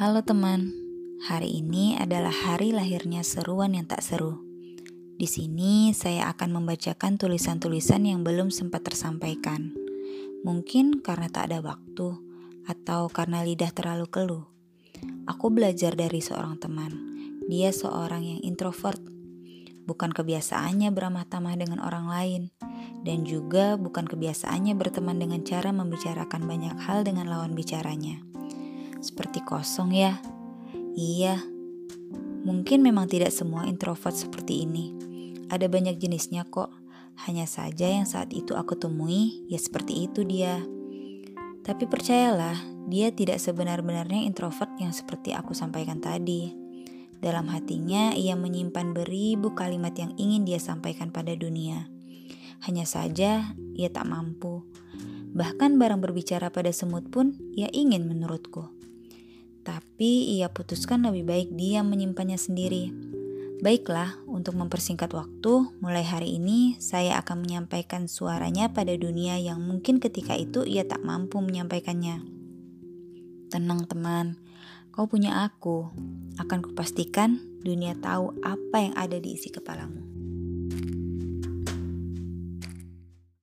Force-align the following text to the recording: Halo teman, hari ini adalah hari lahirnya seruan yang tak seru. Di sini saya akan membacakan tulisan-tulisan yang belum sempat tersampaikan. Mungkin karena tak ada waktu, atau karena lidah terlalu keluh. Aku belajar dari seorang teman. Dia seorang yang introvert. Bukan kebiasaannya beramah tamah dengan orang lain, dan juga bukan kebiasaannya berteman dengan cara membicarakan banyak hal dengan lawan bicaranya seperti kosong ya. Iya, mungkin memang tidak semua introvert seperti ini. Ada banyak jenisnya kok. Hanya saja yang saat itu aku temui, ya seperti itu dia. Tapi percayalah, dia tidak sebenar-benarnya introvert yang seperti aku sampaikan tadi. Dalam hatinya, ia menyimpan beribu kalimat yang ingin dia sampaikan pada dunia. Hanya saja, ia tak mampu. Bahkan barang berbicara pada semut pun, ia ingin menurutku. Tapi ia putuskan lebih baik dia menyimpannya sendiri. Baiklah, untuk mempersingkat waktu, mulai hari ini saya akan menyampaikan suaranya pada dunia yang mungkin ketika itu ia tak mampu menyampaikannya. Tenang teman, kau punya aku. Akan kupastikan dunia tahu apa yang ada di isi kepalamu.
Halo 0.00 0.24
teman, 0.24 0.72
hari 1.28 1.60
ini 1.60 1.92
adalah 1.92 2.32
hari 2.32 2.72
lahirnya 2.72 3.20
seruan 3.20 3.76
yang 3.76 3.84
tak 3.84 4.00
seru. 4.00 4.40
Di 5.20 5.28
sini 5.28 5.92
saya 5.92 6.32
akan 6.32 6.56
membacakan 6.56 7.20
tulisan-tulisan 7.20 8.08
yang 8.08 8.24
belum 8.24 8.48
sempat 8.48 8.80
tersampaikan. 8.88 9.76
Mungkin 10.40 11.04
karena 11.04 11.28
tak 11.28 11.52
ada 11.52 11.60
waktu, 11.60 12.16
atau 12.64 13.12
karena 13.12 13.44
lidah 13.44 13.68
terlalu 13.76 14.08
keluh. 14.08 14.48
Aku 15.28 15.52
belajar 15.52 15.92
dari 15.92 16.24
seorang 16.24 16.56
teman. 16.56 16.96
Dia 17.52 17.68
seorang 17.68 18.24
yang 18.24 18.40
introvert. 18.40 19.04
Bukan 19.84 20.16
kebiasaannya 20.16 20.96
beramah 20.96 21.28
tamah 21.28 21.60
dengan 21.60 21.76
orang 21.84 22.08
lain, 22.08 22.42
dan 23.04 23.28
juga 23.28 23.76
bukan 23.76 24.08
kebiasaannya 24.08 24.72
berteman 24.80 25.20
dengan 25.20 25.44
cara 25.44 25.76
membicarakan 25.76 26.48
banyak 26.48 26.88
hal 26.88 27.04
dengan 27.04 27.28
lawan 27.28 27.52
bicaranya 27.52 28.29
seperti 29.00 29.42
kosong 29.44 29.96
ya. 29.96 30.20
Iya, 30.96 31.40
mungkin 32.44 32.84
memang 32.84 33.08
tidak 33.08 33.32
semua 33.32 33.66
introvert 33.66 34.14
seperti 34.14 34.68
ini. 34.68 34.92
Ada 35.50 35.66
banyak 35.66 35.98
jenisnya 35.98 36.46
kok. 36.46 36.70
Hanya 37.28 37.44
saja 37.44 37.84
yang 37.84 38.08
saat 38.08 38.32
itu 38.32 38.56
aku 38.56 38.80
temui, 38.80 39.44
ya 39.50 39.60
seperti 39.60 40.08
itu 40.08 40.24
dia. 40.24 40.62
Tapi 41.60 41.84
percayalah, 41.84 42.56
dia 42.88 43.12
tidak 43.12 43.36
sebenar-benarnya 43.36 44.24
introvert 44.24 44.72
yang 44.80 44.96
seperti 44.96 45.36
aku 45.36 45.52
sampaikan 45.52 46.00
tadi. 46.00 46.56
Dalam 47.20 47.52
hatinya, 47.52 48.16
ia 48.16 48.32
menyimpan 48.32 48.96
beribu 48.96 49.52
kalimat 49.52 49.92
yang 49.92 50.16
ingin 50.16 50.48
dia 50.48 50.56
sampaikan 50.56 51.12
pada 51.12 51.36
dunia. 51.36 51.92
Hanya 52.64 52.88
saja, 52.88 53.52
ia 53.76 53.88
tak 53.92 54.08
mampu. 54.08 54.64
Bahkan 55.36 55.76
barang 55.76 56.00
berbicara 56.00 56.48
pada 56.48 56.72
semut 56.72 57.12
pun, 57.12 57.36
ia 57.52 57.68
ingin 57.76 58.08
menurutku. 58.08 58.79
Tapi 59.70 60.34
ia 60.34 60.50
putuskan 60.50 61.06
lebih 61.06 61.30
baik 61.30 61.48
dia 61.54 61.86
menyimpannya 61.86 62.34
sendiri. 62.34 62.90
Baiklah, 63.62 64.18
untuk 64.26 64.58
mempersingkat 64.58 65.14
waktu, 65.14 65.70
mulai 65.78 66.02
hari 66.02 66.42
ini 66.42 66.74
saya 66.82 67.22
akan 67.22 67.46
menyampaikan 67.46 68.10
suaranya 68.10 68.74
pada 68.74 68.90
dunia 68.98 69.38
yang 69.38 69.62
mungkin 69.62 70.02
ketika 70.02 70.34
itu 70.34 70.66
ia 70.66 70.82
tak 70.82 71.06
mampu 71.06 71.38
menyampaikannya. 71.38 72.18
Tenang 73.46 73.86
teman, 73.86 74.42
kau 74.90 75.06
punya 75.06 75.46
aku. 75.46 75.86
Akan 76.40 76.66
kupastikan 76.66 77.38
dunia 77.62 77.94
tahu 78.00 78.34
apa 78.42 78.90
yang 78.90 78.94
ada 78.98 79.22
di 79.22 79.38
isi 79.38 79.54
kepalamu. 79.54 80.19